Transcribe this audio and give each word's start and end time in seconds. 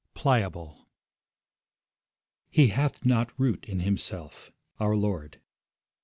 PLIABLE 0.15 0.87
'He 2.49 2.69
hath 2.69 3.05
not 3.05 3.39
root 3.39 3.69
in 3.69 3.81
himself.' 3.81 4.51
Our 4.79 4.95
Lord. 4.95 5.39